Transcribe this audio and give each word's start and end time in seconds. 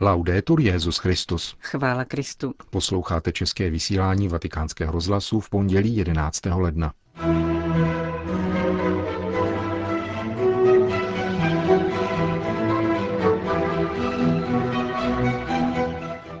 Laudetur 0.00 0.60
Jezus 0.60 0.98
Christus. 0.98 1.56
Chvála 1.60 2.04
Kristu. 2.04 2.54
Posloucháte 2.70 3.32
české 3.32 3.70
vysílání 3.70 4.28
Vatikánského 4.28 4.92
rozhlasu 4.92 5.40
v 5.40 5.50
pondělí 5.50 5.96
11. 5.96 6.40
ledna. 6.54 6.92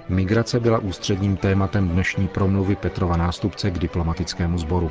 Migrace 0.08 0.60
byla 0.60 0.78
ústředním 0.78 1.36
tématem 1.36 1.88
dnešní 1.88 2.28
promluvy 2.28 2.76
Petrova 2.76 3.16
nástupce 3.16 3.70
k 3.70 3.78
diplomatickému 3.78 4.58
sboru. 4.58 4.90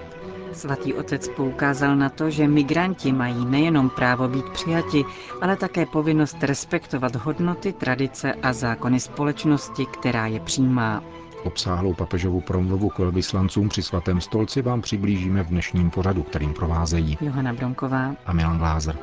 Svatý 0.55 0.93
otec 0.93 1.27
poukázal 1.35 1.95
na 1.95 2.09
to, 2.09 2.29
že 2.29 2.47
migranti 2.47 3.11
mají 3.11 3.45
nejenom 3.45 3.89
právo 3.89 4.27
být 4.27 4.45
přijati, 4.49 5.05
ale 5.41 5.55
také 5.55 5.85
povinnost 5.85 6.37
respektovat 6.43 7.15
hodnoty, 7.15 7.73
tradice 7.73 8.33
a 8.33 8.53
zákony 8.53 8.99
společnosti, 8.99 9.85
která 9.85 10.27
je 10.27 10.39
přijímá. 10.39 11.03
Obsáhlou 11.43 11.93
papežovu 11.93 12.41
promluvu 12.41 12.89
k 12.89 12.99
velvyslancům 12.99 13.69
při 13.69 13.83
svatém 13.83 14.21
stolci 14.21 14.61
vám 14.61 14.81
přiblížíme 14.81 15.43
v 15.43 15.47
dnešním 15.47 15.89
pořadu, 15.89 16.23
kterým 16.23 16.53
provázejí 16.53 17.17
Johana 17.21 17.53
Bronková 17.53 18.15
a 18.25 18.33
Milan 18.33 18.57
Glázer. 18.57 18.97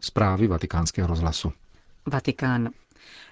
Zprávy 0.00 0.46
vatikánského 0.46 1.08
rozhlasu. 1.08 1.52
Vatikán. 2.06 2.68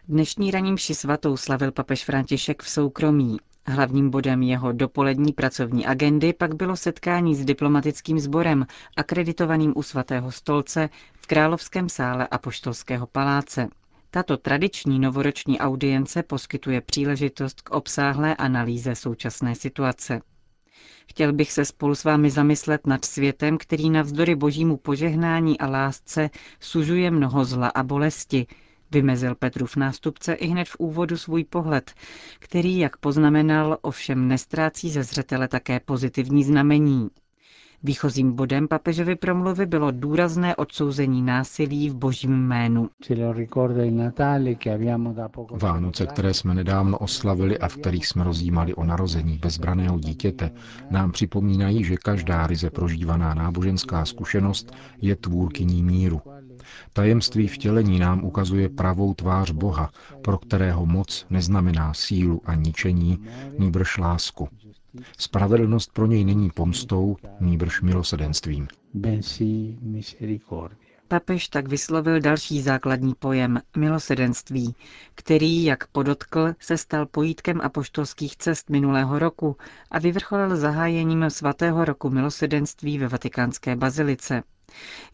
Dnešní 0.09 0.51
raním 0.51 0.79
ši 0.79 0.95
svatou 0.95 1.37
slavil 1.37 1.73
papež 1.73 2.05
František 2.05 2.63
v 2.63 2.69
soukromí. 2.71 3.37
Hlavním 3.67 4.11
bodem 4.11 4.43
jeho 4.43 4.73
dopolední 4.73 5.33
pracovní 5.33 5.87
agendy 5.87 6.33
pak 6.33 6.55
bylo 6.55 6.77
setkání 6.77 7.35
s 7.35 7.45
diplomatickým 7.45 8.19
sborem, 8.19 8.67
akreditovaným 8.97 9.73
u 9.77 9.83
svatého 9.83 10.33
stolce 10.33 10.89
v 11.15 11.27
Královském 11.27 11.89
sále 11.89 12.27
Apoštolského 12.27 13.07
paláce. 13.07 13.69
Tato 14.11 14.37
tradiční 14.37 14.99
novoroční 14.99 15.59
audience 15.59 16.23
poskytuje 16.23 16.81
příležitost 16.81 17.61
k 17.61 17.71
obsáhlé 17.71 18.37
analýze 18.37 18.95
současné 18.95 19.55
situace. 19.55 20.21
Chtěl 21.09 21.33
bych 21.33 21.53
se 21.53 21.65
spolu 21.65 21.95
s 21.95 22.05
vámi 22.05 22.31
zamyslet 22.31 22.87
nad 22.87 23.05
světem, 23.05 23.59
který 23.59 23.91
navzdory 23.91 24.35
božímu 24.35 24.77
požehnání 24.77 25.61
a 25.61 25.67
lásce 25.67 26.31
sužuje 26.61 27.11
mnoho 27.11 27.45
zla 27.45 27.69
a 27.69 27.83
bolesti, 27.83 28.47
vymezil 28.91 29.35
Petrův 29.35 29.77
nástupce 29.77 30.33
i 30.35 30.47
hned 30.47 30.69
v 30.69 30.77
úvodu 30.79 31.17
svůj 31.17 31.45
pohled, 31.45 31.93
který, 32.39 32.79
jak 32.79 32.97
poznamenal, 32.97 33.79
ovšem 33.83 34.29
nestrácí 34.29 34.91
ze 34.91 35.03
zřetele 35.03 35.49
také 35.49 35.81
pozitivní 35.81 36.45
znamení. 36.45 37.09
Výchozím 37.87 38.33
bodem 38.33 38.69
papežovy 38.69 39.17
promluvy 39.17 39.67
bylo 39.67 39.91
důrazné 39.91 40.57
odsouzení 40.57 41.23
násilí 41.23 41.91
v 41.91 41.95
božím 41.95 42.33
jménu. 42.33 42.91
Vánoce, 45.51 46.07
které 46.07 46.35
jsme 46.35 46.55
nedávno 46.55 46.99
oslavili 46.99 47.59
a 47.59 47.69
v 47.69 47.77
kterých 47.77 48.07
jsme 48.07 48.25
rozjímali 48.25 48.75
o 48.75 48.85
narození 48.85 49.39
bezbraného 49.39 49.99
dítěte, 49.99 50.51
nám 50.91 51.13
připomínají, 51.13 51.85
že 51.85 51.97
každá 51.97 52.47
ryze 52.47 52.71
prožívaná 52.71 53.35
náboženská 53.35 54.05
zkušenost 54.05 54.73
je 55.01 55.17
tvůrkyní 55.17 55.83
míru. 55.83 56.21
Tajemství 56.93 57.49
vtělení 57.49 57.99
nám 57.99 58.25
ukazuje 58.25 58.69
pravou 58.69 59.15
tvář 59.15 59.51
Boha, 59.51 59.91
pro 60.23 60.39
kterého 60.39 60.87
moc 60.87 61.27
neznamená 61.31 61.95
sílu 61.95 62.41
a 62.45 62.55
ničení, 62.55 63.25
nýbrž 63.59 63.99
lásku. 63.99 64.49
Spravedlnost 65.19 65.93
pro 65.93 66.07
něj 66.07 66.25
není 66.25 66.51
pomstou, 66.51 67.17
nýbrž 67.41 67.81
milosedenstvím. 67.81 68.69
Papež 71.09 71.49
tak 71.49 71.69
vyslovil 71.69 72.21
další 72.21 72.63
základní 72.63 73.15
pojem 73.15 73.61
milosedenství, 73.77 74.75
který, 75.15 75.65
jak 75.65 75.87
podotkl, 75.87 76.55
se 76.59 76.79
stal 76.79 77.07
pojítkem 77.07 77.61
apoštolských 77.61 78.37
cest 78.37 78.71
minulého 78.71 79.19
roku 79.19 79.57
a 79.91 79.99
vyvrcholil 79.99 80.57
zahájením 80.57 81.31
svatého 81.31 81.85
roku 81.85 82.11
milosedenství 82.11 82.99
ve 82.99 83.09
vatikánské 83.09 83.77
bazilice. 83.77 84.43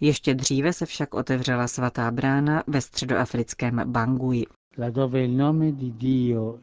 Ještě 0.00 0.34
dříve 0.34 0.72
se 0.72 0.87
však 0.87 1.15
otevřela 1.15 1.69
svatá 1.69 2.10
brána 2.10 2.62
ve 2.66 2.81
středoafrickém 2.81 3.82
Bangui. 3.84 4.47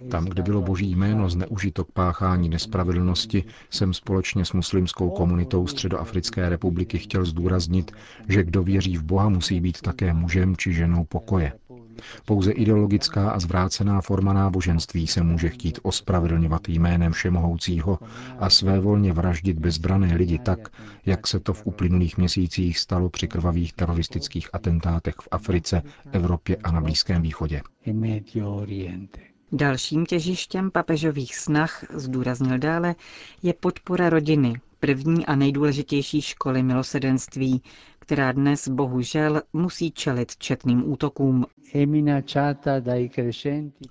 Tam, 0.09 0.25
kde 0.25 0.43
bylo 0.43 0.61
boží 0.61 0.91
jméno 0.95 1.29
zneužito 1.29 1.85
k 1.85 1.91
páchání 1.91 2.49
nespravedlnosti, 2.49 3.43
jsem 3.69 3.93
společně 3.93 4.45
s 4.45 4.53
muslimskou 4.53 5.09
komunitou 5.09 5.67
Středoafrické 5.67 6.49
republiky 6.49 6.97
chtěl 6.97 7.25
zdůraznit, 7.25 7.91
že 8.29 8.43
kdo 8.43 8.63
věří 8.63 8.97
v 8.97 9.03
Boha 9.03 9.29
musí 9.29 9.59
být 9.59 9.81
také 9.81 10.13
mužem 10.13 10.57
či 10.57 10.73
ženou 10.73 11.03
pokoje. 11.03 11.53
Pouze 12.25 12.51
ideologická 12.51 13.29
a 13.29 13.39
zvrácená 13.39 14.01
forma 14.01 14.33
náboženství 14.33 15.07
se 15.07 15.23
může 15.23 15.49
chtít 15.49 15.79
ospravedlňovat 15.83 16.69
jménem 16.69 17.11
Všemohoucího 17.11 17.99
a 18.39 18.49
svévolně 18.49 19.13
vraždit 19.13 19.59
bezbrané 19.59 20.15
lidi 20.15 20.39
tak, 20.39 20.59
jak 21.05 21.27
se 21.27 21.39
to 21.39 21.53
v 21.53 21.65
uplynulých 21.65 22.17
měsících 22.17 22.79
stalo 22.79 23.09
při 23.09 23.27
krvavých 23.27 23.73
teroristických 23.73 24.49
atentátech 24.53 25.15
v 25.21 25.27
Africe, 25.31 25.81
Evropě 26.11 26.55
a 26.63 26.71
na 26.71 26.81
Blízkém 26.81 27.21
východě. 27.21 27.61
Dalším 29.51 30.05
těžištěm 30.05 30.71
papežových 30.71 31.35
snah, 31.35 31.83
zdůraznil 31.93 32.57
dále, 32.57 32.95
je 33.43 33.53
podpora 33.53 34.09
rodiny, 34.09 34.53
první 34.79 35.25
a 35.25 35.35
nejdůležitější 35.35 36.21
školy 36.21 36.63
milosedenství, 36.63 37.61
která 38.07 38.31
dnes 38.31 38.67
bohužel 38.67 39.41
musí 39.53 39.91
čelit 39.91 40.37
četným 40.37 40.91
útokům. 40.91 41.45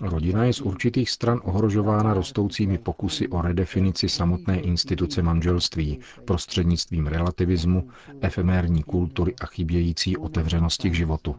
Rodina 0.01 0.45
je 0.45 0.53
z 0.53 0.61
určitých 0.61 1.11
stran 1.11 1.41
ohrožována 1.45 2.15
rostoucími 2.15 2.79
pokusy 2.79 3.29
o 3.29 3.43
redefinici 3.43 4.09
samotné 4.09 4.61
instituce 4.61 5.23
manželství 5.23 5.99
prostřednictvím 6.25 7.07
relativismu, 7.07 7.89
efemérní 8.21 8.83
kultury 8.83 9.35
a 9.41 9.47
chybějící 9.47 10.17
otevřenosti 10.17 10.91
k 10.91 10.95
životu. 10.95 11.37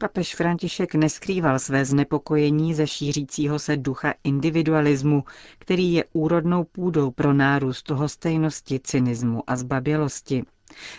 Papež 0.00 0.34
František 0.34 0.94
neskrýval 0.94 1.58
své 1.58 1.84
znepokojení 1.84 2.74
ze 2.74 2.86
šířícího 2.86 3.58
se 3.58 3.76
ducha 3.76 4.14
individualismu, 4.24 5.24
který 5.58 5.92
je 5.92 6.04
úrodnou 6.12 6.64
půdou 6.64 7.10
pro 7.10 7.32
nárůst 7.32 7.90
hostejnosti, 7.90 8.80
cynismu 8.84 9.42
a 9.46 9.56
zbabělosti. 9.56 10.44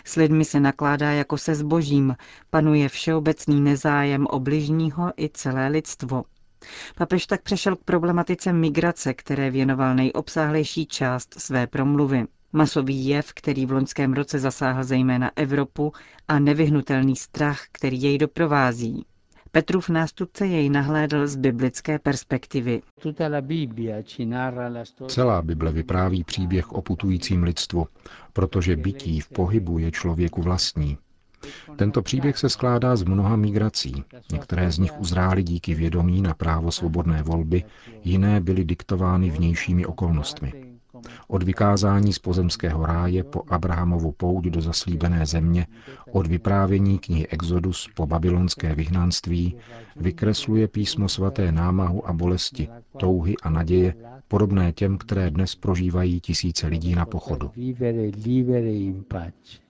S 0.04 0.16
lidmi 0.16 0.44
se 0.44 0.60
nakládá 0.60 1.12
jako 1.12 1.38
se 1.38 1.54
zbožím, 1.54 2.16
panuje 2.50 2.88
všeobecný 2.88 3.60
nezájem 3.60 4.26
o 4.30 4.40
bližního 4.40 5.12
i 5.16 5.28
celé 5.34 5.68
lidstvo. 5.68 6.24
Papež 6.96 7.26
tak 7.26 7.42
přešel 7.42 7.76
k 7.76 7.84
problematice 7.84 8.52
migrace, 8.52 9.14
které 9.14 9.50
věnoval 9.50 9.94
nejobsáhlejší 9.94 10.86
část 10.86 11.34
své 11.40 11.66
promluvy. 11.66 12.26
Masový 12.52 13.06
jev, 13.06 13.32
který 13.34 13.66
v 13.66 13.72
loňském 13.72 14.12
roce 14.12 14.38
zasáhl 14.38 14.84
zejména 14.84 15.30
Evropu 15.36 15.92
a 16.28 16.38
nevyhnutelný 16.38 17.16
strach, 17.16 17.60
který 17.72 18.02
jej 18.02 18.18
doprovází. 18.18 19.04
Petrův 19.52 19.88
nástupce 19.88 20.46
jej 20.46 20.70
nahlédl 20.70 21.26
z 21.26 21.36
biblické 21.36 21.98
perspektivy. 21.98 22.82
Celá 25.08 25.42
Bible 25.42 25.72
vypráví 25.72 26.24
příběh 26.24 26.72
o 26.72 26.82
putujícím 26.82 27.42
lidstvu, 27.42 27.86
protože 28.32 28.76
bytí 28.76 29.20
v 29.20 29.28
pohybu 29.28 29.78
je 29.78 29.90
člověku 29.90 30.42
vlastní. 30.42 30.98
Tento 31.76 32.02
příběh 32.02 32.38
se 32.38 32.48
skládá 32.48 32.96
z 32.96 33.02
mnoha 33.02 33.36
migrací. 33.36 34.04
Některé 34.32 34.72
z 34.72 34.78
nich 34.78 35.00
uzrály 35.00 35.42
díky 35.42 35.74
vědomí 35.74 36.22
na 36.22 36.34
právo 36.34 36.72
svobodné 36.72 37.22
volby, 37.22 37.64
jiné 38.04 38.40
byly 38.40 38.64
diktovány 38.64 39.30
vnějšími 39.30 39.86
okolnostmi. 39.86 40.69
Od 41.28 41.42
vykázání 41.42 42.12
z 42.12 42.18
pozemského 42.18 42.86
ráje 42.86 43.24
po 43.24 43.42
Abrahamovu 43.48 44.12
pouť 44.12 44.44
do 44.44 44.60
zaslíbené 44.60 45.26
země, 45.26 45.66
od 46.12 46.26
vyprávění 46.26 46.98
knihy 46.98 47.28
Exodus 47.28 47.88
po 47.94 48.06
babylonské 48.06 48.74
vyhnanství, 48.74 49.56
vykresluje 49.96 50.68
písmo 50.68 51.08
svaté 51.08 51.52
námahu 51.52 52.08
a 52.08 52.12
bolesti, 52.12 52.68
touhy 52.96 53.34
a 53.42 53.50
naděje, 53.50 53.94
podobné 54.28 54.72
těm, 54.72 54.98
které 54.98 55.30
dnes 55.30 55.54
prožívají 55.54 56.20
tisíce 56.20 56.66
lidí 56.66 56.94
na 56.94 57.06
pochodu. 57.06 57.50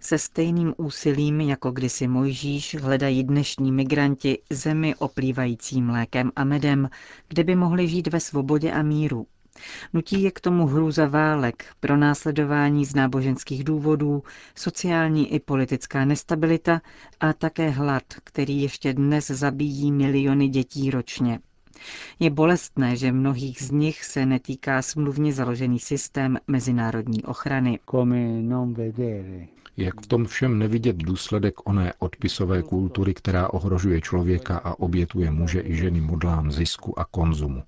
Se 0.00 0.18
stejným 0.18 0.74
úsilím, 0.76 1.40
jako 1.40 1.70
kdysi 1.70 2.08
Mojžíš, 2.08 2.76
hledají 2.80 3.24
dnešní 3.24 3.72
migranti 3.72 4.38
zemi 4.50 4.94
oplývající 4.94 5.82
mlékem 5.82 6.30
a 6.36 6.44
medem, 6.44 6.88
kde 7.28 7.44
by 7.44 7.56
mohli 7.56 7.88
žít 7.88 8.06
ve 8.06 8.20
svobodě 8.20 8.72
a 8.72 8.82
míru, 8.82 9.26
Nutí 9.92 10.22
je 10.22 10.30
k 10.30 10.40
tomu 10.40 10.66
hrůza 10.66 11.06
válek, 11.06 11.64
pronásledování 11.80 12.84
z 12.84 12.94
náboženských 12.94 13.64
důvodů, 13.64 14.22
sociální 14.54 15.34
i 15.34 15.40
politická 15.40 16.04
nestabilita 16.04 16.80
a 17.20 17.32
také 17.32 17.70
hlad, 17.70 18.02
který 18.24 18.62
ještě 18.62 18.92
dnes 18.94 19.26
zabíjí 19.26 19.92
miliony 19.92 20.48
dětí 20.48 20.90
ročně. 20.90 21.38
Je 22.18 22.30
bolestné, 22.30 22.96
že 22.96 23.12
mnohých 23.12 23.62
z 23.62 23.70
nich 23.70 24.04
se 24.04 24.26
netýká 24.26 24.82
smluvně 24.82 25.32
založený 25.32 25.78
systém 25.78 26.38
mezinárodní 26.46 27.24
ochrany. 27.24 27.78
Jak 29.76 30.00
v 30.00 30.06
tom 30.06 30.26
všem 30.26 30.58
nevidět 30.58 30.96
důsledek 30.96 31.54
oné 31.68 31.92
odpisové 31.98 32.62
kultury, 32.62 33.14
která 33.14 33.48
ohrožuje 33.52 34.00
člověka 34.00 34.58
a 34.58 34.78
obětuje 34.78 35.30
muže 35.30 35.60
i 35.60 35.76
ženy 35.76 36.00
modlám 36.00 36.52
zisku 36.52 36.98
a 36.98 37.04
konzumu? 37.04 37.62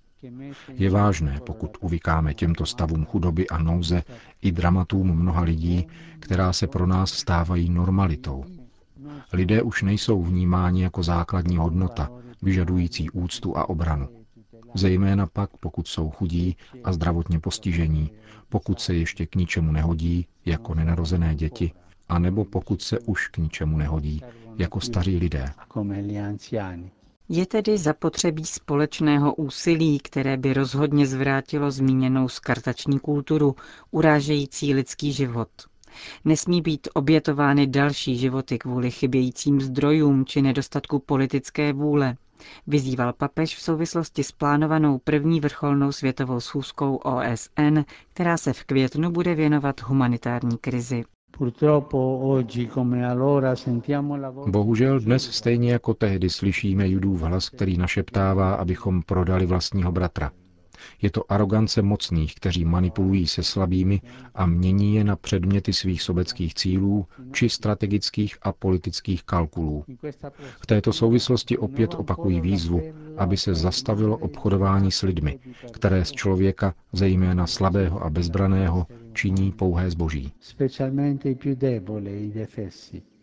Je 0.69 0.91
vážné, 0.91 1.41
pokud 1.47 1.77
uvykáme 1.81 2.35
těmto 2.35 2.67
stavům 2.67 3.05
chudoby 3.05 3.49
a 3.49 3.59
nouze 3.59 4.03
i 4.43 4.53
dramatům 4.53 5.15
mnoha 5.17 5.43
lidí, 5.43 5.87
která 6.21 6.53
se 6.53 6.67
pro 6.67 6.87
nás 6.87 7.13
stávají 7.13 7.71
normalitou. 7.71 8.45
Lidé 9.33 9.63
už 9.63 9.83
nejsou 9.83 10.23
vnímáni 10.23 10.83
jako 10.83 11.03
základní 11.03 11.57
hodnota, 11.57 12.11
vyžadující 12.43 13.11
úctu 13.11 13.57
a 13.57 13.69
obranu. 13.69 14.09
Zejména 14.75 15.27
pak, 15.27 15.51
pokud 15.61 15.89
jsou 15.89 16.11
chudí 16.11 16.57
a 16.85 16.93
zdravotně 16.93 17.41
postižení, 17.41 18.11
pokud 18.49 18.81
se 18.81 18.95
ještě 18.95 19.27
k 19.27 19.35
ničemu 19.35 19.73
nehodí, 19.73 20.27
jako 20.47 20.75
nenarozené 20.75 21.35
děti, 21.35 21.73
anebo 22.09 22.45
pokud 22.45 22.83
se 22.83 22.99
už 22.99 23.29
k 23.29 23.39
ničemu 23.39 23.77
nehodí, 23.77 24.23
jako 24.59 24.81
staří 24.81 25.17
lidé. 25.19 25.51
Je 27.29 27.47
tedy 27.47 27.79
zapotřebí 27.79 28.45
společného 28.45 29.35
úsilí, 29.35 29.99
které 29.99 30.37
by 30.37 30.53
rozhodně 30.53 31.07
zvrátilo 31.07 31.71
zmíněnou 31.71 32.29
skartační 32.29 32.99
kulturu, 32.99 33.57
urážející 33.91 34.75
lidský 34.75 35.13
život. 35.13 35.49
Nesmí 36.25 36.61
být 36.63 36.89
obětovány 36.95 37.67
další 37.67 38.17
životy 38.19 38.59
kvůli 38.59 38.91
chybějícím 38.91 39.61
zdrojům 39.61 40.25
či 40.25 40.43
nedostatku 40.43 40.99
politické 40.99 41.73
vůle, 41.73 42.17
vyzýval 42.67 43.13
papež 43.13 43.57
v 43.57 43.63
souvislosti 43.63 44.25
s 44.25 44.33
plánovanou 44.33 44.99
první 44.99 45.41
vrcholnou 45.41 45.93
světovou 45.93 46.41
schůzkou 46.41 46.97
OSN, 46.97 47.79
která 48.13 48.37
se 48.37 48.53
v 48.53 48.65
květnu 48.65 49.11
bude 49.11 49.35
věnovat 49.35 49.83
humanitární 49.83 50.59
krizi. 50.59 51.05
Bohužel 54.46 55.00
dnes 55.00 55.31
stejně 55.31 55.73
jako 55.73 55.94
tehdy 55.94 56.31
slyšíme 56.31 56.88
judův 56.88 57.20
hlas, 57.20 57.49
který 57.49 57.76
našeptává, 57.76 58.55
abychom 58.55 59.02
prodali 59.02 59.46
vlastního 59.46 59.93
bratra. 59.93 60.31
Je 61.02 61.11
to 61.11 61.32
arogance 61.32 61.82
mocných, 61.82 62.34
kteří 62.34 62.64
manipulují 62.64 63.26
se 63.26 63.43
slabými 63.43 64.00
a 64.34 64.46
mění 64.46 64.94
je 64.94 65.05
na 65.05 65.17
předměty 65.17 65.73
svých 65.73 66.02
sobeckých 66.02 66.55
cílů 66.55 67.06
či 67.32 67.49
strategických 67.49 68.37
a 68.43 68.52
politických 68.52 69.23
kalkulů. 69.25 69.85
V 70.61 70.67
této 70.67 70.93
souvislosti 70.93 71.58
opět 71.58 71.94
opakují 71.94 72.40
výzvu, 72.40 72.82
aby 73.17 73.37
se 73.37 73.55
zastavilo 73.55 74.19
obchodování 74.19 74.93
s 74.93 75.02
lidmi, 75.02 75.38
které 75.73 76.05
z 76.05 76.12
člověka, 76.12 76.75
zejména 76.93 77.46
slabého 77.46 78.05
a 78.05 78.11
bezbraného, 78.11 78.87
činí 79.14 79.53
pouhé 79.53 79.91
zboží. 79.91 80.32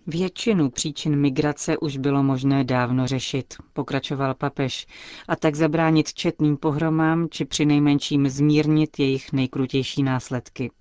Většinu 0.08 0.70
příčin 0.70 1.16
migrace 1.16 1.78
už 1.78 1.98
bylo 1.98 2.24
možné 2.24 2.64
dávno 2.64 3.08
řešit, 3.08 3.54
pokračoval 3.74 4.34
papež, 4.36 4.88
a 5.28 5.36
tak 5.36 5.56
zabránit 5.56 6.14
četným 6.14 6.58
pohromám 6.58 7.28
či 7.32 7.46
přinejmenším 7.46 8.30
zmírnit 8.30 9.00
jejich 9.00 9.34
nejkrutější 9.34 10.04
následky. 10.04 10.72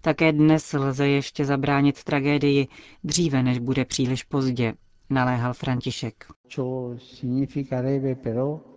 Také 0.00 0.32
dnes 0.32 0.72
lze 0.72 1.08
ještě 1.08 1.44
zabránit 1.44 2.04
tragédii 2.04 2.68
dříve, 3.04 3.42
než 3.42 3.58
bude 3.58 3.84
příliš 3.84 4.22
pozdě, 4.22 4.74
naléhal 5.10 5.54
František. 5.54 6.24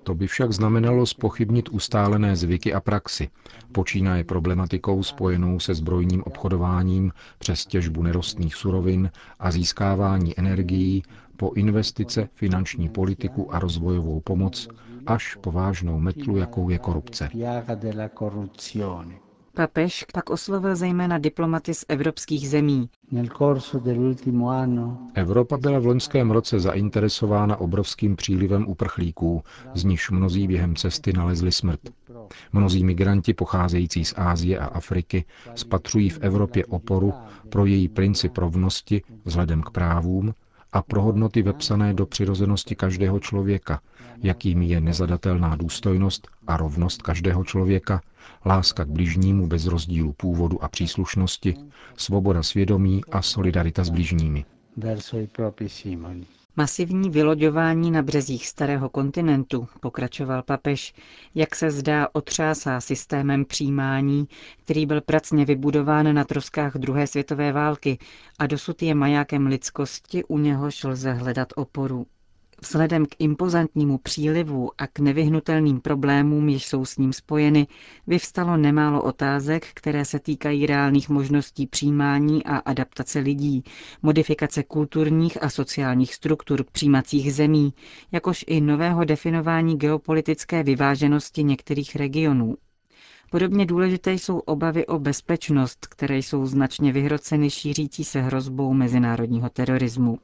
To 0.03 0.15
by 0.15 0.27
však 0.27 0.51
znamenalo 0.51 1.05
spochybnit 1.05 1.69
ustálené 1.69 2.35
zvyky 2.35 2.73
a 2.73 2.79
praxi, 2.79 3.29
počínaje 3.71 4.23
problematikou 4.23 5.03
spojenou 5.03 5.59
se 5.59 5.73
zbrojním 5.73 6.23
obchodováním 6.23 7.11
přes 7.39 7.65
těžbu 7.65 8.03
nerostných 8.03 8.55
surovin 8.55 9.11
a 9.39 9.51
získávání 9.51 10.39
energií 10.39 11.03
po 11.37 11.51
investice, 11.53 12.29
finanční 12.33 12.89
politiku 12.89 13.53
a 13.55 13.59
rozvojovou 13.59 14.19
pomoc 14.19 14.67
až 15.07 15.35
po 15.35 15.51
vážnou 15.51 15.99
metlu, 15.99 16.37
jakou 16.37 16.69
je 16.69 16.77
korupce. 16.79 17.29
Papež 19.59 20.05
pak 20.13 20.29
oslovil 20.29 20.75
zejména 20.75 21.17
diplomaty 21.17 21.73
z 21.73 21.85
evropských 21.87 22.49
zemí. 22.49 22.89
Evropa 25.13 25.57
byla 25.57 25.79
v 25.79 25.85
loňském 25.85 26.31
roce 26.31 26.59
zainteresována 26.59 27.57
obrovským 27.57 28.15
přílivem 28.15 28.67
uprchlíků, 28.67 29.43
z 29.75 29.83
nichž 29.83 30.09
mnozí 30.11 30.47
během 30.47 30.75
cesty 30.75 31.13
nalezli 31.13 31.51
smrt. 31.51 31.79
Mnozí 32.53 32.83
migranti 32.83 33.33
pocházející 33.33 34.05
z 34.05 34.13
Ázie 34.17 34.59
a 34.59 34.65
Afriky 34.65 35.25
spatřují 35.55 36.09
v 36.09 36.19
Evropě 36.21 36.65
oporu 36.65 37.13
pro 37.49 37.65
její 37.65 37.87
princip 37.87 38.37
rovnosti 38.37 39.01
vzhledem 39.25 39.61
k 39.63 39.69
právům 39.69 40.33
a 40.71 40.81
pro 40.81 41.01
hodnoty 41.01 41.41
vepsané 41.41 41.93
do 41.93 42.05
přirozenosti 42.05 42.75
každého 42.75 43.19
člověka, 43.19 43.81
jakými 44.23 44.65
je 44.65 44.81
nezadatelná 44.81 45.55
důstojnost 45.55 46.27
a 46.47 46.57
rovnost 46.57 47.01
každého 47.01 47.43
člověka, 47.43 48.01
láska 48.45 48.85
k 48.85 48.89
bližnímu 48.89 49.47
bez 49.47 49.65
rozdílu 49.65 50.13
původu 50.13 50.63
a 50.63 50.67
příslušnosti, 50.67 51.55
svoboda 51.97 52.43
svědomí 52.43 53.01
a 53.11 53.21
solidarita 53.21 53.83
s 53.83 53.89
bližními. 53.89 54.45
Masivní 56.59 57.09
vyloďování 57.09 57.91
na 57.91 58.01
březích 58.01 58.47
starého 58.47 58.89
kontinentu, 58.89 59.67
pokračoval 59.79 60.43
papež, 60.43 60.93
jak 61.35 61.55
se 61.55 61.71
zdá 61.71 62.07
otřásá 62.13 62.81
systémem 62.81 63.45
přijímání, 63.45 64.27
který 64.63 64.85
byl 64.85 65.01
pracně 65.01 65.45
vybudován 65.45 66.15
na 66.15 66.23
troskách 66.23 66.77
druhé 66.77 67.07
světové 67.07 67.51
války 67.51 67.97
a 68.39 68.47
dosud 68.47 68.81
je 68.81 68.95
majákem 68.95 69.47
lidskosti, 69.47 70.23
u 70.23 70.37
něhož 70.37 70.83
lze 70.83 71.13
hledat 71.13 71.47
oporu. 71.55 72.05
Vzhledem 72.61 73.05
k 73.05 73.15
impozantnímu 73.19 73.97
přílivu 73.97 74.71
a 74.77 74.87
k 74.87 74.99
nevyhnutelným 74.99 75.81
problémům, 75.81 76.49
jež 76.49 76.65
jsou 76.65 76.85
s 76.85 76.97
ním 76.97 77.13
spojeny, 77.13 77.67
vyvstalo 78.07 78.57
nemálo 78.57 79.01
otázek, 79.03 79.67
které 79.73 80.05
se 80.05 80.19
týkají 80.19 80.65
reálných 80.65 81.09
možností 81.09 81.67
přijímání 81.67 82.43
a 82.45 82.57
adaptace 82.57 83.19
lidí, 83.19 83.63
modifikace 84.01 84.63
kulturních 84.63 85.43
a 85.43 85.49
sociálních 85.49 86.15
struktur 86.15 86.63
přijímacích 86.71 87.33
zemí, 87.33 87.73
jakož 88.11 88.45
i 88.47 88.61
nového 88.61 89.05
definování 89.05 89.77
geopolitické 89.77 90.63
vyváženosti 90.63 91.43
některých 91.43 91.95
regionů. 91.95 92.55
Podobně 93.31 93.65
důležité 93.65 94.13
jsou 94.13 94.39
obavy 94.39 94.85
o 94.87 94.99
bezpečnost, 94.99 95.87
které 95.87 96.17
jsou 96.17 96.45
značně 96.45 96.91
vyhroceny 96.91 97.49
šířící 97.49 98.03
se 98.03 98.21
hrozbou 98.21 98.73
mezinárodního 98.73 99.49
terorismu. 99.49 100.19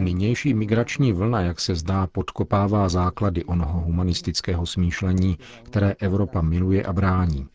Nynější 0.00 0.54
migrační 0.54 1.12
vlna, 1.12 1.40
jak 1.40 1.60
se 1.60 1.74
zdá, 1.74 2.06
podkopává 2.06 2.88
základy 2.88 3.44
onoho 3.44 3.80
humanistického 3.80 4.66
smýšlení, 4.66 5.38
které 5.62 5.92
Evropa 5.98 6.40
miluje 6.40 6.82
a 6.84 6.92
brání. 6.92 7.46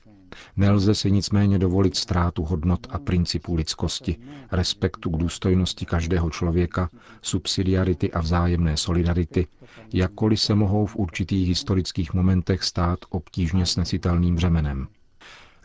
Nelze 0.58 0.96
si 0.96 1.12
nicméně 1.12 1.60
dovolit 1.60 1.96
ztrátu 1.96 2.44
hodnot 2.44 2.88
a 2.90 3.00
principů 3.00 3.56
lidskosti, 3.56 4.16
respektu 4.52 5.10
k 5.10 5.18
důstojnosti 5.18 5.86
každého 5.86 6.30
člověka, 6.30 6.90
subsidiarity 7.22 8.12
a 8.12 8.20
vzájemné 8.22 8.78
solidarity, 8.78 9.48
jakkoliv 9.94 10.42
se 10.42 10.56
mohou 10.56 10.86
v 10.86 10.96
určitých 10.96 11.48
historických 11.48 12.14
momentech 12.14 12.64
stát 12.64 13.00
obtížně 13.10 13.66
snesitelným 13.66 14.36
břemenem. 14.36 14.88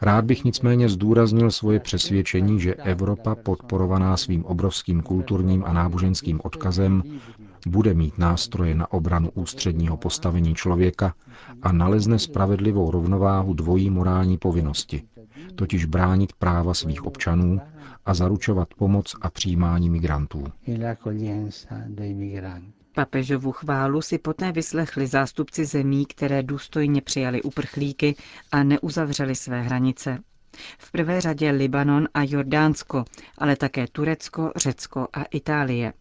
Rád 0.02 0.25
bych 0.25 0.44
nicméně 0.44 0.88
zdůraznil 0.88 1.50
svoje 1.50 1.80
přesvědčení, 1.80 2.61
že 2.61 2.75
Evropa, 2.75 3.35
podporovaná 3.35 4.16
svým 4.16 4.44
obrovským 4.44 5.02
kulturním 5.02 5.64
a 5.64 5.73
náboženským 5.73 6.40
odkazem, 6.44 7.02
bude 7.66 7.94
mít 7.94 8.18
nástroje 8.18 8.75
na 8.75 8.92
obranu 8.92 9.30
ústředního 9.35 9.96
postavení 9.96 10.54
člověka 10.54 11.14
a 11.62 11.73
nalezne 11.73 12.18
spravedlivou 12.18 12.90
rovnováhu 12.90 13.54
dvojí 13.54 13.90
morální 13.90 14.38
povinnosti, 14.38 15.02
totiž 15.54 15.85
bránit 15.85 16.32
práva 16.32 16.75
svých 16.75 17.04
občanů 17.06 17.61
a 18.06 18.14
zaručovat 18.14 18.75
pomoc 18.75 19.16
a 19.20 19.30
přijímání 19.30 19.90
migrantů. 19.90 20.44
Papežovu 22.94 23.52
chválu 23.52 24.02
si 24.02 24.18
poté 24.18 24.52
vyslechli 24.52 25.06
zástupci 25.06 25.64
zemí, 25.64 26.06
které 26.06 26.42
důstojně 26.42 27.02
přijali 27.02 27.42
uprchlíky 27.42 28.14
a 28.52 28.62
neuzavřeli 28.62 29.35
své 29.35 29.62
hranice. 29.62 30.18
V 30.78 30.92
prvé 30.92 31.20
řadě 31.20 31.50
Libanon 31.50 32.08
a 32.14 32.23
Jordánsko, 32.23 33.04
ale 33.38 33.56
také 33.56 33.87
Turecko, 33.92 34.52
Řecko 34.56 35.08
a 35.12 35.23
Itálie. 35.25 35.92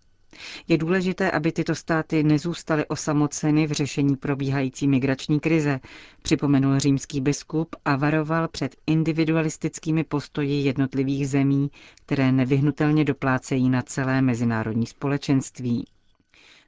Je 0.67 0.77
důležité, 0.77 1.31
aby 1.31 1.51
tyto 1.51 1.75
státy 1.75 2.23
nezůstaly 2.23 2.85
osamoceny 2.87 3.67
v 3.67 3.71
řešení 3.71 4.15
probíhající 4.15 4.87
migrační 4.87 5.39
krize, 5.39 5.79
připomenul 6.21 6.79
římský 6.79 7.21
biskup 7.21 7.75
a 7.85 7.95
varoval 7.95 8.47
před 8.47 8.75
individualistickými 8.87 10.03
postoji 10.03 10.61
jednotlivých 10.61 11.29
zemí, 11.29 11.71
které 12.05 12.31
nevyhnutelně 12.31 13.05
doplácejí 13.05 13.69
na 13.69 13.81
celé 13.81 14.21
mezinárodní 14.21 14.85
společenství. 14.85 15.85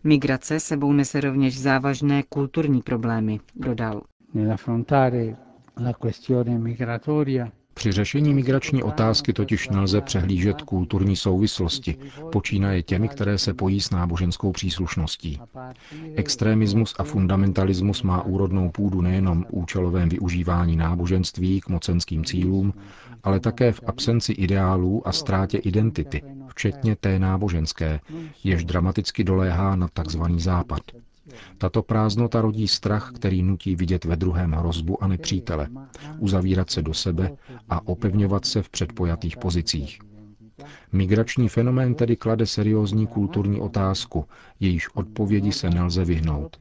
Migrace 0.03 0.59
sebou 0.59 0.93
nese 0.93 1.21
rovněž 1.21 1.59
závažné 1.59 2.24
kulturní 2.24 2.81
problémy, 2.81 3.39
dodal. 3.55 4.01
Při 7.77 7.91
řešení 7.91 8.34
migrační 8.34 8.84
otázky 8.84 9.34
totiž 9.34 9.69
nelze 9.69 10.01
přehlížet 10.01 10.62
kulturní 10.62 11.15
souvislosti, 11.15 11.96
počínaje 12.31 12.84
těmi, 12.84 13.07
které 13.10 13.38
se 13.38 13.53
pojí 13.53 13.81
s 13.81 13.91
náboženskou 13.91 14.51
příslušností. 14.51 15.39
Extremismus 16.15 16.96
a 17.00 17.03
fundamentalismus 17.03 18.03
má 18.03 18.22
úrodnou 18.22 18.69
půdu 18.69 19.01
nejenom 19.01 19.46
účelovém 19.51 20.10
využívání 20.10 20.75
náboženství 20.75 21.62
k 21.62 21.69
mocenským 21.69 22.25
cílům, 22.25 22.74
ale 23.24 23.39
také 23.39 23.72
v 23.72 23.81
absenci 23.88 24.34
ideálů 24.34 25.07
a 25.07 25.12
ztrátě 25.12 25.57
identity, 25.57 26.22
včetně 26.48 26.96
té 26.96 27.19
náboženské, 27.19 28.00
jež 28.43 28.65
dramaticky 28.65 29.24
doléhá 29.24 29.75
na 29.75 29.88
tzv. 29.88 30.22
západ. 30.38 30.81
Tato 31.57 31.84
prázdnota 31.84 32.41
rodí 32.41 32.67
strach, 32.67 33.12
který 33.15 33.43
nutí 33.43 33.75
vidět 33.75 34.05
ve 34.05 34.15
druhém 34.15 34.51
hrozbu 34.51 35.03
a 35.03 35.07
nepřítele, 35.07 35.67
uzavírat 36.19 36.69
se 36.69 36.81
do 36.81 36.93
sebe 36.93 37.38
a 37.69 37.88
opevňovat 37.88 38.46
se 38.46 38.62
v 38.63 38.69
předpojatých 38.69 39.38
pozicích. 39.38 40.00
Migrační 40.92 41.50
fenomén 41.50 41.96
tedy 41.96 42.16
klade 42.16 42.46
seriózní 42.46 43.08
kulturní 43.08 43.62
otázku, 43.62 44.26
jejíž 44.60 44.96
odpovědi 44.96 45.52
se 45.52 45.70
nelze 45.70 46.06
vyhnout. 46.06 46.58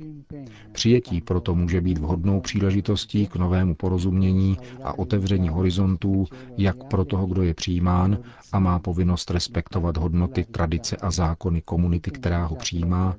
Přijetí 0.72 1.20
proto 1.20 1.54
může 1.54 1.80
být 1.80 1.98
vhodnou 1.98 2.40
příležitostí 2.40 3.26
k 3.26 3.36
novému 3.36 3.74
porozumění 3.74 4.56
a 4.84 4.98
otevření 4.98 5.48
horizontů 5.48 6.24
jak 6.56 6.84
pro 6.84 7.04
toho, 7.04 7.26
kdo 7.26 7.42
je 7.42 7.54
přijímán 7.54 8.18
a 8.52 8.58
má 8.58 8.78
povinnost 8.78 9.30
respektovat 9.30 9.96
hodnoty, 9.96 10.44
tradice 10.44 10.96
a 10.96 11.10
zákony 11.10 11.62
komunity, 11.62 12.10
která 12.10 12.44
ho 12.46 12.56
přijímá, 12.56 13.16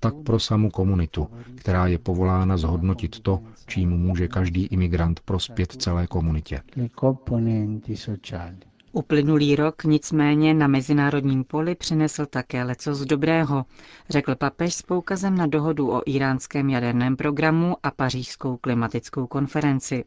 tak 0.00 0.14
pro 0.14 0.38
samu 0.40 0.70
komunitu, 0.70 1.28
která 1.54 1.86
je 1.86 1.98
povolána 1.98 2.56
zhodnotit 2.56 3.20
to, 3.20 3.40
čím 3.66 3.90
může 3.90 4.28
každý 4.28 4.66
imigrant 4.66 5.20
prospět 5.20 5.72
celé 5.72 6.06
komunitě. 6.06 6.62
Uplynulý 8.96 9.56
rok 9.56 9.84
nicméně 9.84 10.54
na 10.54 10.66
mezinárodním 10.66 11.44
poli 11.44 11.74
přinesl 11.74 12.26
také 12.26 12.62
leco 12.64 12.94
z 12.94 13.04
dobrého, 13.04 13.64
řekl 14.10 14.34
papež 14.34 14.74
s 14.74 14.82
poukazem 14.82 15.36
na 15.36 15.46
dohodu 15.46 15.90
o 15.90 16.02
iránském 16.06 16.70
jaderném 16.70 17.16
programu 17.16 17.76
a 17.82 17.90
pařížskou 17.90 18.56
klimatickou 18.56 19.26
konferenci. 19.26 20.04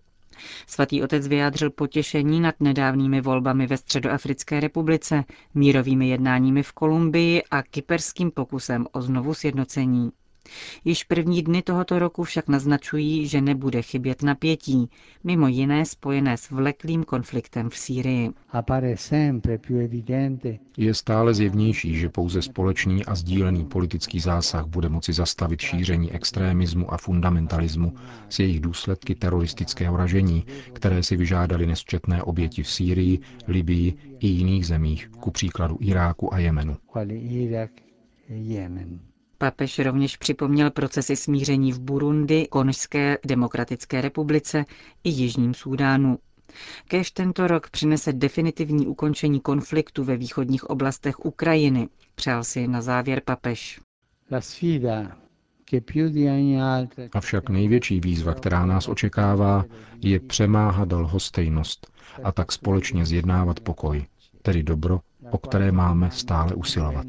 Svatý 0.68 1.04
otec 1.04 1.28
vyjádřil 1.28 1.70
potěšení 1.70 2.40
nad 2.40 2.56
nedávnými 2.60 3.22
volbami 3.22 3.68
ve 3.68 3.78
Středoafrické 3.78 4.60
republice, 4.60 5.24
mírovými 5.54 6.10
jednáními 6.10 6.64
v 6.64 6.72
Kolumbii 6.72 7.44
a 7.52 7.64
kyperským 7.64 8.32
pokusem 8.32 8.86
o 8.92 9.02
znovu 9.02 9.34
sjednocení. 9.34 10.12
Již 10.86 11.04
první 11.04 11.44
dny 11.44 11.62
tohoto 11.62 12.00
roku 12.00 12.24
však 12.24 12.48
naznačují, 12.48 13.28
že 13.28 13.42
nebude 13.42 13.82
chybět 13.82 14.24
napětí, 14.24 14.90
mimo 15.24 15.48
jiné 15.48 15.86
spojené 15.86 16.38
s 16.38 16.50
vleklým 16.50 17.04
konfliktem 17.04 17.70
v 17.70 17.78
Sýrii. 17.78 18.30
Je 20.78 20.94
stále 20.94 21.34
zjevnější, 21.34 21.96
že 21.96 22.10
pouze 22.10 22.42
společný 22.42 23.06
a 23.06 23.16
sdílený 23.16 23.66
politický 23.66 24.20
zásah 24.20 24.66
bude 24.66 24.90
moci 24.90 25.14
zastavit 25.14 25.62
šíření 25.62 26.12
extrémismu 26.12 26.94
a 26.94 26.98
fundamentalismu 26.98 27.94
s 28.30 28.40
jejich 28.40 28.60
důsledky 28.60 29.16
teroristického 29.16 29.98
ražení, 29.98 30.46
které 30.74 31.04
si 31.04 31.18
vyžádali 31.18 31.68
nesčetné 31.68 32.24
oběti 32.24 32.64
v 32.64 32.72
Sýrii, 32.72 33.20
Libii 33.48 33.94
i 34.20 34.28
jiných 34.28 34.68
zemích, 34.68 35.10
ku 35.20 35.32
příkladu 35.32 35.78
Iráku 35.82 36.34
a 36.34 36.40
Jemenu. 36.40 36.78
Papež 39.42 39.80
rovněž 39.80 40.18
připomněl 40.18 40.72
procesy 40.72 41.16
smíření 41.16 41.72
v 41.72 41.80
Burundi, 41.80 42.48
Konžské 42.50 43.18
demokratické 43.26 44.02
republice 44.02 44.66
i 45.04 45.10
Jižním 45.10 45.54
Súdánu. 45.54 46.18
Kéž 46.88 47.12
tento 47.12 47.48
rok 47.48 47.70
přinese 47.70 48.14
definitivní 48.14 48.88
ukončení 48.88 49.40
konfliktu 49.40 50.04
ve 50.04 50.18
východních 50.18 50.64
oblastech 50.70 51.20
Ukrajiny, 51.26 51.88
přál 52.16 52.44
si 52.44 52.68
na 52.68 52.82
závěr 52.82 53.22
papež. 53.26 53.80
Avšak 57.14 57.50
největší 57.50 58.00
výzva, 58.00 58.34
která 58.34 58.66
nás 58.66 58.88
očekává, 58.88 59.66
je 60.02 60.20
přemáhat 60.20 60.92
lhostejnost 60.92 61.92
a 62.24 62.32
tak 62.32 62.52
společně 62.52 63.06
zjednávat 63.06 63.60
pokoj, 63.60 64.06
tedy 64.42 64.64
dobro, 64.64 65.00
o 65.32 65.38
které 65.38 65.72
máme 65.72 66.12
stále 66.12 66.54
usilovat. 66.56 67.06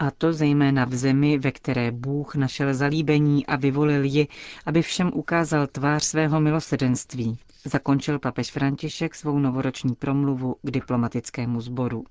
A 0.00 0.10
to 0.10 0.32
zejména 0.32 0.84
v 0.84 0.94
zemi, 0.94 1.38
ve 1.38 1.52
které 1.52 1.90
Bůh 1.90 2.34
našel 2.34 2.74
zalíbení 2.74 3.46
a 3.46 3.56
vyvolil 3.56 4.04
ji, 4.04 4.28
aby 4.66 4.82
všem 4.82 5.10
ukázal 5.14 5.66
tvář 5.66 6.04
svého 6.04 6.40
milosedenství. 6.40 7.38
Zakončil 7.64 8.18
papež 8.18 8.50
František 8.50 9.14
svou 9.14 9.38
novoroční 9.38 9.94
promluvu 9.94 10.56
k 10.62 10.70
diplomatickému 10.70 11.60
sboru. 11.60 12.04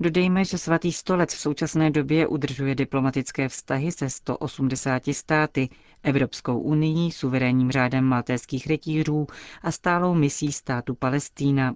Dodejme, 0.00 0.44
že 0.44 0.58
svatý 0.58 0.92
stolec 0.92 1.34
v 1.34 1.38
současné 1.40 1.90
době 1.90 2.26
udržuje 2.26 2.74
diplomatické 2.74 3.48
vztahy 3.48 3.92
se 3.92 4.10
180 4.10 5.02
státy, 5.12 5.68
Evropskou 6.02 6.58
unii, 6.58 7.12
suverénním 7.12 7.70
řádem 7.70 8.04
maltéských 8.04 8.66
rytířů 8.66 9.26
a 9.62 9.70
stálou 9.72 10.14
misí 10.14 10.52
státu 10.52 10.94
Palestína, 10.94 11.74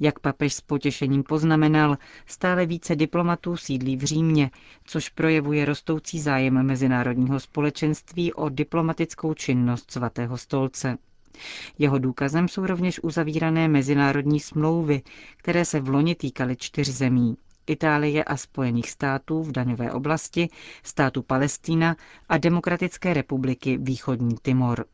jak 0.00 0.18
papež 0.18 0.54
s 0.54 0.60
potěšením 0.60 1.22
poznamenal, 1.22 1.98
stále 2.26 2.66
více 2.66 2.96
diplomatů 2.96 3.56
sídlí 3.56 3.96
v 3.96 4.04
Římě, 4.04 4.50
což 4.84 5.08
projevuje 5.08 5.64
rostoucí 5.64 6.20
zájem 6.20 6.62
mezinárodního 6.62 7.40
společenství 7.40 8.32
o 8.32 8.48
diplomatickou 8.48 9.34
činnost 9.34 9.90
svatého 9.90 10.38
stolce. 10.38 10.98
Jeho 11.78 11.98
důkazem 11.98 12.48
jsou 12.48 12.66
rovněž 12.66 13.00
uzavírané 13.02 13.68
mezinárodní 13.68 14.40
smlouvy, 14.40 15.02
které 15.36 15.64
se 15.64 15.80
v 15.80 15.88
loni 15.88 16.14
týkaly 16.14 16.56
čtyř 16.56 16.88
zemí. 16.88 17.36
Itálie 17.66 18.24
a 18.24 18.36
Spojených 18.36 18.90
států 18.90 19.42
v 19.42 19.52
daňové 19.52 19.92
oblasti, 19.92 20.48
státu 20.82 21.22
Palestína 21.22 21.96
a 22.28 22.38
Demokratické 22.38 23.14
republiky 23.14 23.78
Východní 23.80 24.34
Timor. 24.42 24.84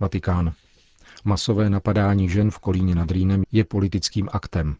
Vatikán. 0.00 0.52
Masové 1.24 1.70
napadání 1.70 2.28
žen 2.28 2.50
v 2.50 2.58
Kolíně 2.58 2.94
nad 2.94 3.10
Rýnem 3.10 3.42
je 3.52 3.64
politickým 3.64 4.28
aktem. 4.32 4.76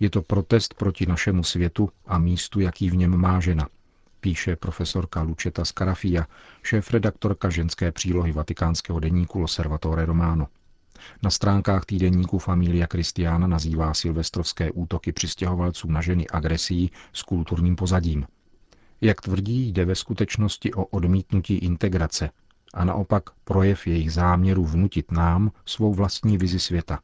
Je 0.00 0.10
to 0.10 0.22
protest 0.22 0.74
proti 0.74 1.06
našemu 1.06 1.44
světu 1.44 1.90
a 2.06 2.18
místu, 2.18 2.60
jaký 2.60 2.90
v 2.90 2.96
něm 2.96 3.16
má 3.16 3.40
žena, 3.40 3.68
píše 4.20 4.56
profesorka 4.56 5.22
Lučeta 5.22 5.64
Scarafia, 5.64 6.26
šéf-redaktorka 6.62 7.50
ženské 7.50 7.92
přílohy 7.92 8.32
vatikánského 8.32 9.00
deníku 9.00 9.38
Loservatore 9.38 10.06
Romano. 10.06 10.46
Na 11.22 11.30
stránkách 11.30 11.84
týdenníku 11.84 12.38
Familia 12.38 12.86
Christiana 12.92 13.46
nazývá 13.46 13.94
silvestrovské 13.94 14.72
útoky 14.72 15.12
přistěhovalců 15.12 15.90
na 15.90 16.00
ženy 16.00 16.26
agresí 16.28 16.90
s 17.12 17.22
kulturním 17.22 17.76
pozadím. 17.76 18.26
Jak 19.00 19.20
tvrdí, 19.20 19.72
jde 19.72 19.84
ve 19.84 19.94
skutečnosti 19.94 20.74
o 20.74 20.84
odmítnutí 20.84 21.54
integrace, 21.54 22.30
a 22.76 22.84
naopak 22.84 23.22
projev 23.44 23.86
jejich 23.86 24.12
záměru 24.12 24.64
vnutit 24.64 25.12
nám 25.12 25.50
svou 25.64 25.94
vlastní 25.94 26.38
vizi 26.38 26.58
světa. 26.58 26.98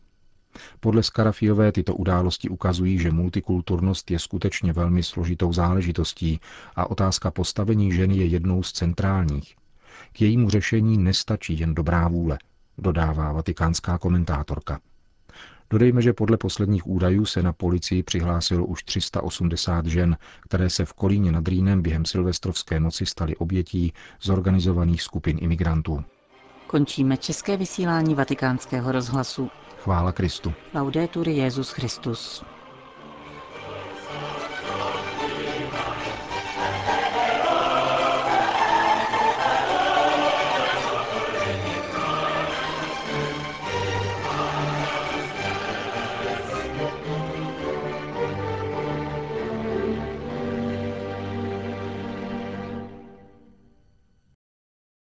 Podle 0.80 1.02
Skarafiové 1.02 1.72
tyto 1.72 1.94
události 1.94 2.48
ukazují, 2.48 2.98
že 2.98 3.10
multikulturnost 3.10 4.10
je 4.10 4.18
skutečně 4.18 4.72
velmi 4.72 5.02
složitou 5.02 5.52
záležitostí 5.52 6.40
a 6.76 6.90
otázka 6.90 7.30
postavení 7.30 7.92
ženy 7.92 8.16
je 8.16 8.26
jednou 8.26 8.62
z 8.62 8.72
centrálních. 8.72 9.56
K 10.12 10.20
jejímu 10.20 10.50
řešení 10.50 10.98
nestačí 10.98 11.58
jen 11.58 11.74
dobrá 11.74 12.08
vůle, 12.08 12.38
dodává 12.78 13.32
vatikánská 13.32 13.98
komentátorka. 13.98 14.80
Dodejme, 15.72 16.02
že 16.02 16.12
podle 16.12 16.36
posledních 16.36 16.86
údajů 16.86 17.24
se 17.24 17.42
na 17.42 17.52
policii 17.52 18.02
přihlásilo 18.02 18.64
už 18.64 18.82
380 18.82 19.86
žen, 19.86 20.16
které 20.40 20.70
se 20.70 20.84
v 20.84 20.92
Kolíně 20.92 21.32
nad 21.32 21.48
Rýnem 21.48 21.82
během 21.82 22.04
silvestrovské 22.04 22.80
noci 22.80 23.06
staly 23.06 23.36
obětí 23.36 23.92
zorganizovaných 24.22 25.02
skupin 25.02 25.38
imigrantů. 25.40 26.04
Končíme 26.66 27.16
české 27.16 27.56
vysílání 27.56 28.14
vatikánského 28.14 28.92
rozhlasu. 28.92 29.50
Chvála 29.78 30.12
Kristu. 30.12 30.52
Laudetur 30.74 31.28
Jezus 31.28 31.70
Christus. 31.70 32.44